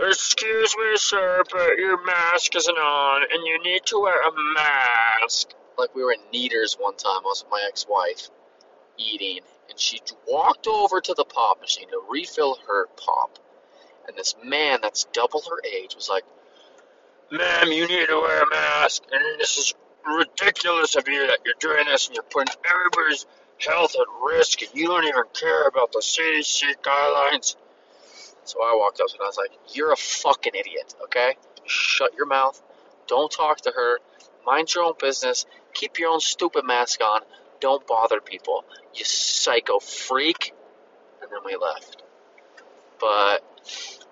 Excuse 0.00 0.74
me, 0.76 0.96
sir, 0.96 1.42
but 1.52 1.76
your 1.76 2.02
mask 2.02 2.56
isn't 2.56 2.76
on, 2.76 3.22
and 3.30 3.46
you 3.46 3.62
need 3.62 3.84
to 3.86 3.98
wear 4.00 4.20
a 4.20 4.32
mask. 4.54 5.50
Like 5.78 5.94
we 5.94 6.04
were 6.04 6.12
in 6.12 6.20
Kneaders 6.32 6.76
one 6.78 6.96
time, 6.96 7.20
I 7.24 7.24
was 7.24 7.44
with 7.44 7.50
my 7.50 7.64
ex-wife 7.68 8.28
eating, 8.98 9.40
and 9.68 9.78
she 9.78 10.00
walked 10.28 10.66
over 10.66 11.00
to 11.00 11.14
the 11.14 11.24
pop 11.24 11.60
machine 11.60 11.88
to 11.88 12.00
refill 12.10 12.58
her 12.68 12.86
pop, 12.96 13.38
and 14.06 14.16
this 14.16 14.34
man 14.44 14.78
that's 14.82 15.04
double 15.12 15.42
her 15.48 15.60
age 15.66 15.94
was 15.94 16.08
like, 16.08 16.24
"Ma'am, 17.30 17.72
you 17.72 17.86
need 17.86 18.06
to 18.06 18.16
wear 18.16 18.42
a 18.42 18.50
mask, 18.50 19.02
and 19.10 19.40
this 19.40 19.58
is 19.58 19.74
ridiculous 20.06 20.94
of 20.94 21.08
you 21.08 21.26
that 21.26 21.40
you're 21.44 21.54
doing 21.58 21.86
this, 21.86 22.06
and 22.06 22.16
you're 22.16 22.24
putting 22.24 22.54
everybody's 22.68 23.26
health 23.58 23.94
at 23.94 24.06
risk, 24.22 24.62
and 24.62 24.70
you 24.74 24.88
don't 24.88 25.04
even 25.04 25.24
care 25.32 25.66
about 25.66 25.92
the 25.92 26.02
CDC 26.02 26.74
guidelines." 26.82 27.56
So 28.44 28.62
I 28.62 28.74
walked 28.76 29.00
up 29.00 29.08
and 29.12 29.20
I 29.22 29.26
was 29.26 29.36
like, 29.36 29.52
You're 29.74 29.92
a 29.92 29.96
fucking 29.96 30.54
idiot, 30.54 30.94
okay? 31.04 31.36
Shut 31.64 32.14
your 32.14 32.26
mouth. 32.26 32.60
Don't 33.06 33.30
talk 33.30 33.60
to 33.62 33.70
her. 33.70 33.98
Mind 34.44 34.74
your 34.74 34.84
own 34.84 34.94
business. 35.00 35.46
Keep 35.74 35.98
your 35.98 36.10
own 36.10 36.20
stupid 36.20 36.64
mask 36.64 37.00
on. 37.02 37.22
Don't 37.60 37.86
bother 37.86 38.20
people. 38.20 38.64
You 38.94 39.04
psycho 39.04 39.78
freak. 39.78 40.54
And 41.22 41.30
then 41.30 41.40
we 41.44 41.56
left. 41.56 42.02
But 43.00 43.44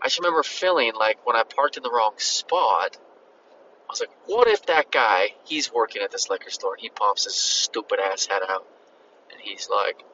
I 0.00 0.07
just 0.07 0.19
remember 0.19 0.43
feeling 0.43 0.93
like 0.99 1.25
when 1.26 1.37
I 1.37 1.43
parked 1.43 1.76
in 1.76 1.83
the 1.83 1.90
wrong 1.90 2.14
spot, 2.17 2.97
I 2.97 3.93
was 3.93 4.00
like, 4.00 4.11
what 4.26 4.47
if 4.47 4.67
that 4.67 4.93
guy, 4.93 5.31
he's 5.45 5.73
working 5.73 6.02
at 6.02 6.12
this 6.12 6.31
liquor 6.31 6.50
store, 6.50 6.75
and 6.75 6.81
he 6.81 6.90
pops 6.90 7.25
his 7.25 7.35
stupid 7.35 7.99
ass 7.99 8.26
head 8.26 8.43
out, 8.49 8.64
and 9.33 9.40
he's 9.40 9.69
like, 9.69 10.05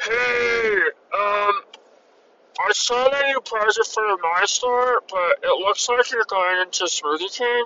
hey, 0.00 0.76
um, 1.12 1.62
I 2.58 2.72
saw 2.72 3.08
that 3.10 3.28
you 3.28 3.40
purchased 3.40 3.78
it 3.80 3.86
for 3.86 4.16
my 4.22 4.44
store, 4.46 5.02
but 5.10 5.38
it 5.42 5.60
looks 5.60 5.88
like 5.88 6.10
you're 6.10 6.24
going 6.28 6.62
into 6.62 6.84
Smoothie 6.84 7.36
King. 7.36 7.64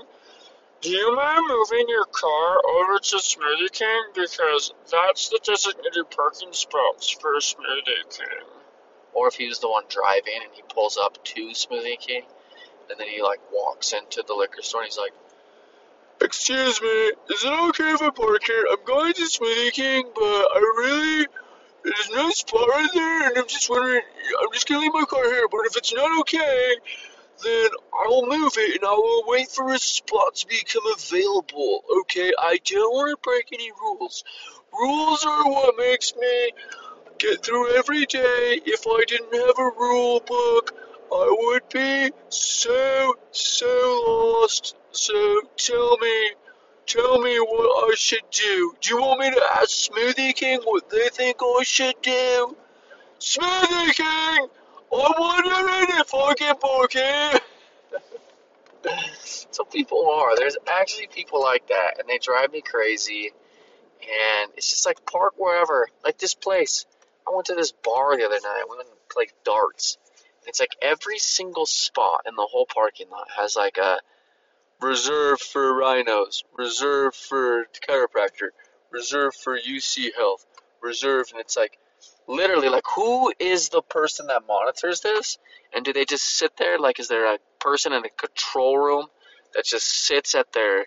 Do 0.84 0.90
you 0.90 1.16
mind 1.16 1.46
moving 1.48 1.86
your 1.88 2.04
car 2.04 2.58
over 2.76 2.98
to 2.98 3.16
Smoothie 3.16 3.72
King? 3.72 4.02
Because 4.14 4.70
that's 4.92 5.30
the 5.30 5.40
designated 5.42 6.10
parking 6.10 6.52
spots 6.52 7.08
for 7.08 7.32
Smoothie 7.36 8.10
King. 8.10 8.44
Or 9.14 9.28
if 9.28 9.34
he 9.34 9.48
was 9.48 9.60
the 9.60 9.70
one 9.70 9.84
driving 9.88 10.42
and 10.42 10.52
he 10.52 10.60
pulls 10.68 10.98
up 10.98 11.24
to 11.24 11.40
Smoothie 11.52 11.98
King, 11.98 12.24
and 12.90 13.00
then 13.00 13.08
he 13.08 13.22
like 13.22 13.40
walks 13.50 13.94
into 13.94 14.22
the 14.26 14.34
liquor 14.34 14.60
store 14.60 14.82
and 14.82 14.90
he's 14.90 14.98
like, 14.98 15.14
Excuse 16.20 16.82
me, 16.82 16.88
is 16.88 17.44
it 17.44 17.60
okay 17.70 17.92
if 17.92 18.02
I 18.02 18.10
park 18.10 18.44
here? 18.44 18.66
I'm 18.70 18.84
going 18.84 19.14
to 19.14 19.22
Smoothie 19.22 19.72
King, 19.72 20.04
but 20.14 20.20
I 20.22 20.74
really 20.76 21.26
there's 21.82 22.10
no 22.10 22.28
spot 22.28 22.68
right 22.68 22.90
there, 22.92 23.28
and 23.28 23.38
I'm 23.38 23.48
just 23.48 23.70
wondering, 23.70 24.02
I'm 24.38 24.52
just 24.52 24.68
gonna 24.68 24.80
leave 24.80 24.92
my 24.92 25.04
car 25.04 25.24
here, 25.24 25.48
but 25.50 25.60
if 25.64 25.78
it's 25.78 25.94
not 25.94 26.20
okay, 26.20 26.74
then 27.42 27.68
I 27.92 28.08
will 28.08 28.26
move 28.26 28.52
it 28.56 28.76
and 28.76 28.84
I 28.84 28.94
will 28.94 29.24
wait 29.26 29.48
for 29.48 29.72
a 29.72 29.78
spot 29.78 30.36
to 30.36 30.46
become 30.46 30.82
available. 30.96 31.84
Okay, 32.00 32.32
I 32.38 32.58
don't 32.64 32.94
want 32.94 33.10
to 33.10 33.16
break 33.22 33.48
any 33.52 33.70
rules. 33.80 34.24
Rules 34.72 35.24
are 35.24 35.48
what 35.50 35.74
makes 35.78 36.14
me 36.16 36.50
get 37.18 37.44
through 37.44 37.76
every 37.76 38.06
day. 38.06 38.60
If 38.64 38.86
I 38.86 39.04
didn't 39.06 39.34
have 39.34 39.58
a 39.58 39.70
rule 39.78 40.20
book, 40.20 40.76
I 41.12 41.36
would 41.38 41.68
be 41.72 42.12
so, 42.28 43.16
so 43.30 44.36
lost. 44.40 44.76
So 44.92 45.42
tell 45.56 45.96
me, 45.98 46.30
Tell 46.86 47.18
me 47.18 47.38
what 47.38 47.90
I 47.90 47.94
should 47.96 48.30
do. 48.30 48.74
Do 48.80 48.94
you 48.94 49.00
want 49.00 49.20
me 49.20 49.30
to 49.30 49.42
ask 49.54 49.90
Smoothie 49.90 50.34
King 50.34 50.60
what 50.64 50.90
they 50.90 51.08
think 51.08 51.38
I 51.40 51.62
should 51.62 51.94
do? 52.02 52.56
Smoothie 53.18 53.94
King! 53.94 54.48
I'm 54.94 55.12
wondering 55.18 55.98
if 55.98 56.14
I 56.14 56.34
can 56.34 56.56
park 56.56 56.92
here. 56.92 57.32
so 59.50 59.64
people 59.64 60.08
are. 60.10 60.36
There's 60.36 60.56
actually 60.66 61.08
people 61.08 61.42
like 61.42 61.66
that, 61.68 61.98
and 61.98 62.08
they 62.08 62.18
drive 62.18 62.52
me 62.52 62.60
crazy. 62.60 63.32
And 64.02 64.52
it's 64.56 64.70
just 64.70 64.86
like 64.86 65.04
park 65.04 65.34
wherever. 65.36 65.88
Like 66.04 66.18
this 66.18 66.34
place. 66.34 66.86
I 67.26 67.34
went 67.34 67.46
to 67.46 67.54
this 67.54 67.72
bar 67.72 68.16
the 68.16 68.24
other 68.24 68.38
night. 68.40 68.64
We 68.68 68.76
went 68.76 68.88
and 68.88 68.98
played 69.08 69.32
darts. 69.44 69.98
It's 70.46 70.60
like 70.60 70.76
every 70.80 71.18
single 71.18 71.66
spot 71.66 72.22
in 72.28 72.36
the 72.36 72.46
whole 72.48 72.66
parking 72.66 73.08
lot 73.10 73.28
has 73.36 73.56
like 73.56 73.78
a 73.78 73.98
reserved 74.80 75.42
for 75.42 75.74
rhinos, 75.74 76.44
reserved 76.56 77.16
for 77.16 77.66
chiropractor, 77.88 78.50
reserved 78.90 79.36
for 79.36 79.58
UC 79.58 80.14
Health, 80.14 80.44
reserved, 80.82 81.32
and 81.32 81.40
it's 81.40 81.56
like 81.56 81.78
literally 82.26 82.68
like 82.68 82.84
who 82.94 83.32
is 83.38 83.68
the 83.68 83.82
person 83.82 84.26
that 84.28 84.42
monitors 84.46 85.00
this? 85.00 85.38
And 85.74 85.84
do 85.84 85.92
they 85.92 86.04
just 86.04 86.24
sit 86.24 86.56
there? 86.56 86.78
Like, 86.78 87.00
is 87.00 87.08
there 87.08 87.34
a 87.34 87.38
person 87.60 87.92
in 87.92 88.04
a 88.04 88.08
control 88.10 88.78
room 88.78 89.06
that 89.54 89.64
just 89.64 89.86
sits 89.86 90.34
at 90.34 90.52
their 90.52 90.86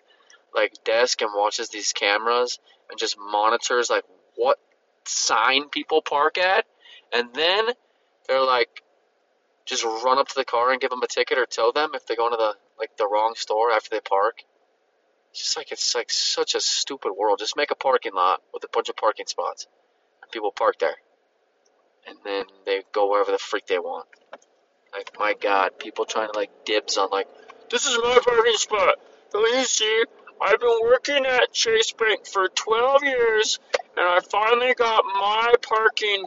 like 0.56 0.74
desk 0.84 1.22
and 1.22 1.32
watches 1.36 1.70
these 1.70 1.94
cameras 1.94 2.60
and 2.90 2.98
just 2.98 3.18
monitors 3.20 3.90
like 3.90 4.04
what 4.36 4.58
sign 5.06 5.70
people 5.70 6.02
park 6.02 6.38
at? 6.38 6.66
And 7.14 7.34
then 7.34 7.66
they're 8.28 8.44
like, 8.44 8.84
just 9.66 9.84
run 9.84 10.18
up 10.18 10.30
to 10.30 10.36
the 10.36 10.46
car 10.46 10.72
and 10.72 10.82
give 10.82 10.90
them 10.90 11.04
a 11.04 11.08
ticket 11.08 11.38
or 11.38 11.46
tell 11.46 11.74
them 11.74 11.92
if 11.94 12.06
they 12.08 12.16
go 12.16 12.26
into 12.26 12.38
the 12.38 12.56
like 12.80 12.96
the 12.98 13.08
wrong 13.08 13.34
store 13.36 13.72
after 13.72 13.90
they 13.92 14.00
park. 14.00 14.40
It's 15.32 15.44
just 15.44 15.58
like 15.58 15.72
it's 15.72 15.94
like 15.94 16.10
such 16.10 16.56
a 16.56 16.62
stupid 16.62 17.12
world. 17.12 17.40
Just 17.40 17.58
make 17.58 17.72
a 17.72 17.76
parking 17.76 18.14
lot 18.16 18.42
with 18.54 18.64
a 18.64 18.70
bunch 18.72 18.90
of 18.90 18.96
parking 18.96 19.28
spots, 19.28 19.68
and 20.22 20.32
people 20.32 20.52
park 20.52 20.80
there, 20.80 20.96
and 22.08 22.18
then 22.24 22.46
they 22.66 22.84
go 22.92 23.10
wherever 23.10 23.32
the 23.32 23.38
freak 23.38 23.68
they 23.68 23.80
want. 23.80 24.08
Like 24.94 25.12
my 25.20 25.34
God, 25.40 25.78
people 25.78 26.06
trying 26.06 26.32
to 26.32 26.38
like 26.38 26.50
dibs 26.66 26.98
on 26.98 27.10
like 27.12 27.28
this 27.70 27.86
is 27.86 27.98
my 27.98 28.20
parking 28.24 28.54
spot. 28.56 28.96
Don't 29.32 29.58
you 29.58 29.64
see? 29.66 30.04
I've 30.40 30.60
been 30.60 30.80
working 30.84 31.26
at 31.26 31.52
Chase 31.52 31.92
Bank 31.92 32.28
for 32.28 32.48
12 32.48 33.04
years, 33.04 33.60
and 33.98 34.08
I 34.08 34.20
finally 34.20 34.74
got 34.76 35.04
my 35.04 35.54
parking 35.62 36.26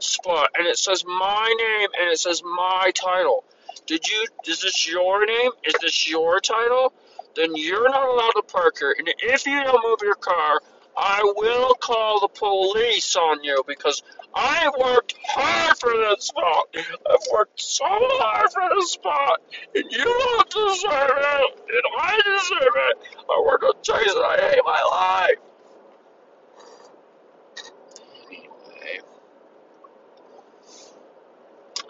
spot, 0.00 0.50
and 0.58 0.66
it 0.66 0.76
says 0.78 1.04
my 1.04 1.54
name 1.58 1.88
and 1.98 2.10
it 2.10 2.18
says 2.18 2.42
my 2.42 2.90
title. 2.94 3.44
Did 3.86 4.06
you? 4.08 4.26
Is 4.46 4.60
this 4.60 4.88
your 4.88 5.24
name? 5.26 5.50
Is 5.64 5.74
this 5.80 6.08
your 6.08 6.40
title? 6.40 6.92
Then 7.34 7.56
you're 7.56 7.88
not 7.88 8.08
allowed 8.08 8.32
to 8.32 8.42
park 8.42 8.76
here, 8.78 8.94
and 8.98 9.08
if 9.22 9.46
you 9.46 9.62
don't 9.64 9.82
move 9.82 10.00
your 10.02 10.14
car, 10.14 10.60
I 10.96 11.22
will 11.36 11.74
call 11.74 12.20
the 12.20 12.28
police 12.28 13.16
on 13.16 13.42
you 13.42 13.62
because 13.66 14.02
I 14.34 14.70
worked 14.78 15.14
hard 15.26 15.76
for 15.78 15.90
this 15.90 16.26
spot. 16.26 16.66
I've 16.74 17.26
worked 17.32 17.60
so 17.60 17.84
hard 17.86 18.52
for 18.52 18.62
this 18.74 18.92
spot, 18.92 19.40
and 19.74 19.84
you 19.90 20.04
don't 20.04 20.50
deserve 20.50 21.16
it, 21.16 21.60
and 21.68 21.82
I 21.98 22.20
deserve 22.24 22.74
it. 22.90 22.98
I 23.30 23.42
work 23.46 23.62
on 23.62 23.74
and 23.88 24.24
I 24.24 24.50
hate 24.50 24.60
my 24.64 24.82
life. 24.90 25.38
Anyway. 28.30 29.00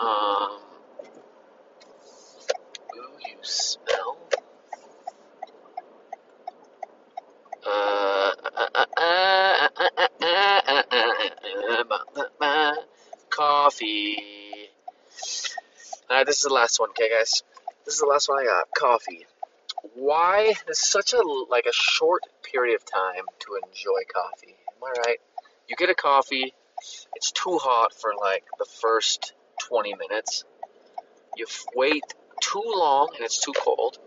Um. 0.01 0.59
Ooh, 2.97 3.19
you 3.27 3.37
smell. 3.43 4.19
Uh, 7.65 8.33
coffee. 13.83 14.17
Alright, 16.11 16.23
uh, 16.23 16.25
this 16.25 16.39
is 16.39 16.45
the 16.45 16.53
last 16.53 16.79
one, 16.79 16.91
okay, 16.91 17.11
guys? 17.11 17.43
This 17.85 17.95
is 17.95 18.01
the 18.01 18.07
last 18.07 18.29
one 18.29 18.39
I 18.39 18.45
got. 18.45 18.69
Coffee. 18.77 19.27
Why? 19.95 20.55
is 20.69 20.79
such 20.79 21.12
a 21.12 21.23
like 21.51 21.67
a 21.67 21.73
short 21.73 22.23
period 22.43 22.77
of 22.77 22.85
time 22.85 23.25
to 23.41 23.59
enjoy 23.67 24.03
coffee. 24.12 24.55
Am 24.77 24.85
I 24.85 24.93
right? 25.07 25.19
You 25.69 25.77
get 25.77 25.91
a 25.91 25.95
coffee. 25.95 26.55
It's 27.15 27.33
too 27.33 27.59
hot 27.59 27.95
for 27.95 28.12
like 28.21 28.45
the 28.59 28.65
first 28.65 29.33
20 29.69 29.95
minutes. 29.95 30.45
You 31.37 31.47
wait 31.75 32.05
too 32.41 32.62
long 32.65 33.11
and 33.17 33.25
it's 33.25 33.39
too 33.39 33.53
cold. 33.57 33.99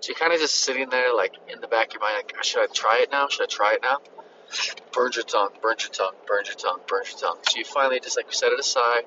So 0.00 0.10
you're 0.10 0.18
kind 0.18 0.32
of 0.32 0.40
just 0.40 0.54
sitting 0.54 0.90
there, 0.90 1.14
like 1.14 1.34
in 1.48 1.60
the 1.60 1.68
back 1.68 1.88
of 1.88 1.94
your 1.94 2.02
mind, 2.02 2.16
like, 2.16 2.34
ah, 2.38 2.42
should 2.42 2.62
I 2.62 2.66
try 2.72 3.00
it 3.02 3.10
now? 3.10 3.28
Should 3.28 3.44
I 3.44 3.46
try 3.46 3.74
it 3.74 3.82
now? 3.82 3.98
Burns 4.92 5.16
your 5.16 5.24
tongue, 5.24 5.50
burns 5.60 5.82
your 5.84 5.92
tongue, 5.92 6.14
burns 6.26 6.48
your 6.48 6.56
tongue, 6.56 6.80
burns 6.86 7.10
your 7.10 7.20
tongue. 7.20 7.38
So 7.48 7.58
you 7.58 7.64
finally 7.64 7.98
just 8.00 8.16
like 8.16 8.32
set 8.32 8.52
it 8.52 8.60
aside. 8.60 9.04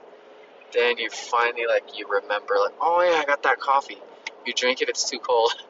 Then 0.73 0.97
you 0.97 1.09
finally 1.09 1.65
like 1.67 1.97
you 1.97 2.05
remember, 2.07 2.55
like, 2.63 2.75
oh 2.81 3.01
yeah, 3.01 3.21
I 3.21 3.25
got 3.25 3.43
that 3.43 3.59
coffee. 3.59 3.97
You 4.45 4.53
drink 4.53 4.81
it, 4.81 4.89
it's 4.89 5.09
too 5.09 5.19
cold. 5.19 5.53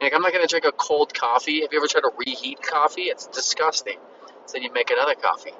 Like 0.00 0.14
I'm 0.14 0.22
not 0.22 0.32
gonna 0.32 0.46
drink 0.46 0.64
a 0.64 0.70
cold 0.70 1.12
coffee. 1.12 1.62
Have 1.62 1.72
you 1.72 1.78
ever 1.78 1.88
tried 1.88 2.02
to 2.02 2.12
reheat 2.16 2.62
coffee? 2.62 3.02
It's 3.02 3.26
disgusting. 3.26 3.98
So 4.46 4.52
then 4.52 4.62
you 4.62 4.72
make 4.72 4.90
another 4.90 5.14
coffee, 5.16 5.50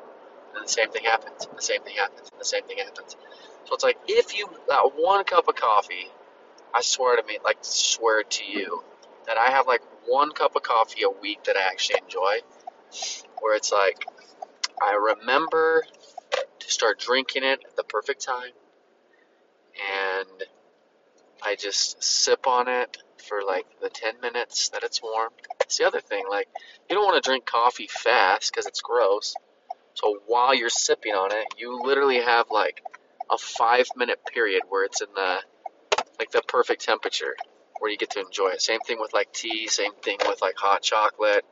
and 0.55 0.65
the 0.65 0.69
same 0.69 0.91
thing 0.91 1.05
happens. 1.05 1.49
The 1.57 1.61
same 1.61 1.83
thing 1.83 1.97
happens. 1.97 2.31
The 2.39 2.45
same 2.45 2.63
thing 2.63 2.79
happens. 2.79 3.17
So 3.65 3.75
it's 3.75 3.83
like 3.83 3.99
if 4.07 4.39
you 4.39 4.49
that 4.69 4.93
one 4.97 5.25
cup 5.25 5.49
of 5.49 5.57
coffee, 5.57 6.07
I 6.73 6.83
swear 6.83 7.17
to 7.21 7.27
me, 7.27 7.39
like 7.45 7.59
swear 7.63 8.23
to 8.23 8.45
you, 8.45 8.85
that 9.27 9.37
I 9.37 9.51
have 9.51 9.67
like 9.67 9.83
one 10.07 10.31
cup 10.31 10.55
of 10.55 10.63
coffee 10.63 11.03
a 11.03 11.11
week 11.11 11.43
that 11.45 11.57
I 11.57 11.63
actually 11.63 11.99
enjoy, 12.05 12.39
where 13.41 13.57
it's 13.57 13.73
like 13.73 14.05
I 14.81 14.93
remember 14.95 15.85
start 16.71 16.99
drinking 16.99 17.45
it 17.45 17.61
at 17.67 17.77
the 17.77 17.85
perfect 17.85 18.25
time, 18.25 18.53
and 19.75 20.45
I 21.43 21.57
just 21.57 22.03
sip 22.03 22.47
on 22.47 22.69
it 22.69 22.97
for 23.29 23.43
like 23.47 23.67
the 23.81 23.91
10 23.91 24.21
minutes 24.21 24.71
that 24.71 24.83
it's 24.83 25.03
warm. 25.03 25.31
It's 25.61 25.79
the 25.79 25.87
other 25.87 26.01
thing, 26.01 26.25
like, 26.29 26.49
you 26.89 26.97
don't 26.97 27.05
want 27.05 27.23
to 27.23 27.29
drink 27.29 27.45
coffee 27.47 27.89
fast 27.89 28.53
because 28.53 28.67
it's 28.67 28.81
gross. 28.81 29.35
So 29.95 30.19
while 30.27 30.55
you're 30.55 30.71
sipping 30.71 31.13
on 31.13 31.33
it, 31.33 31.45
you 31.57 31.81
literally 31.83 32.21
have 32.21 32.47
like 32.51 32.83
a 33.31 33.37
five 33.37 33.87
minute 33.97 34.21
period 34.33 34.63
where 34.69 34.85
it's 34.85 35.01
in 35.01 35.09
the 35.15 35.39
like 36.19 36.31
the 36.31 36.43
perfect 36.47 36.85
temperature 36.85 37.37
where 37.79 37.91
you 37.91 37.97
get 37.97 38.11
to 38.11 38.21
enjoy 38.21 38.49
it. 38.49 38.63
Same 38.63 38.81
thing 38.81 38.99
with 39.01 39.13
like 39.13 39.33
tea, 39.33 39.69
same 39.69 39.93
thing 40.03 40.19
with 40.27 40.41
like 40.41 40.57
hot 40.57 40.83
chocolate. 40.83 41.45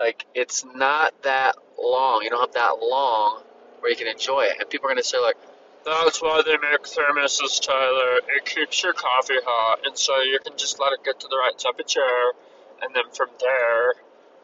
Like 0.00 0.26
it's 0.34 0.64
not 0.64 1.22
that 1.22 1.56
long. 1.78 2.22
You 2.22 2.30
don't 2.30 2.40
have 2.40 2.54
that 2.54 2.84
long 2.84 3.42
where 3.82 3.90
you 3.90 3.96
can 3.96 4.06
enjoy 4.06 4.42
it. 4.42 4.56
And 4.60 4.70
people 4.70 4.86
are 4.86 4.92
gonna 4.92 5.02
say 5.02 5.18
like, 5.18 5.36
That's 5.84 6.22
why 6.22 6.42
they 6.46 6.56
make 6.56 6.82
thermoses, 6.82 7.60
Tyler. 7.60 8.20
It 8.36 8.44
keeps 8.46 8.82
your 8.82 8.92
coffee 8.92 9.42
hot, 9.44 9.80
and 9.84 9.98
so 9.98 10.20
you 10.22 10.38
can 10.38 10.56
just 10.56 10.78
let 10.78 10.92
it 10.92 11.04
get 11.04 11.18
to 11.20 11.28
the 11.28 11.36
right 11.36 11.58
temperature, 11.58 12.32
and 12.80 12.94
then 12.94 13.04
from 13.12 13.28
there, 13.40 13.94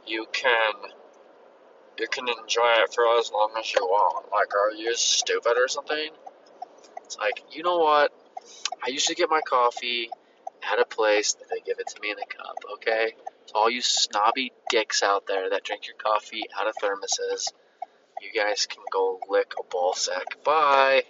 you 0.06 0.26
can 0.32 0.74
you 1.98 2.06
can 2.08 2.28
enjoy 2.28 2.70
it 2.82 2.94
for 2.94 3.04
as 3.18 3.30
long 3.32 3.50
as 3.58 3.72
you 3.72 3.84
want. 3.84 4.26
Like, 4.32 4.54
are 4.54 4.72
you 4.72 4.94
stupid 4.94 5.54
or 5.56 5.68
something? 5.68 6.10
It's 7.04 7.18
like, 7.18 7.42
you 7.50 7.62
know 7.62 7.78
what? 7.78 8.12
I 8.84 8.90
usually 8.90 9.16
get 9.16 9.30
my 9.30 9.40
coffee 9.40 10.10
at 10.72 10.78
a 10.78 10.84
place 10.84 11.34
that 11.34 11.48
they 11.50 11.60
give 11.60 11.78
it 11.80 11.88
to 11.88 12.00
me 12.00 12.10
in 12.10 12.18
a 12.18 12.26
cup, 12.26 12.56
okay? 12.74 13.14
To 13.48 13.54
all 13.54 13.70
you 13.70 13.82
snobby 13.82 14.52
dicks 14.70 15.02
out 15.02 15.26
there 15.26 15.50
that 15.50 15.64
drink 15.64 15.86
your 15.86 15.96
coffee 15.96 16.44
out 16.58 16.68
of 16.68 16.74
thermoses, 16.76 17.52
you 18.20 18.32
guys 18.32 18.66
can 18.66 18.82
go 18.92 19.20
lick 19.28 19.52
a 19.58 19.62
ball 19.64 19.94
sack. 19.94 20.42
Bye! 20.44 21.02